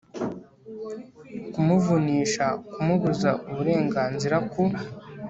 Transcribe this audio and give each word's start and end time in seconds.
kumuvunisha 1.51 2.45
kumubuza 2.71 3.29
uburenganzira 3.49 4.37
ku 4.51 4.63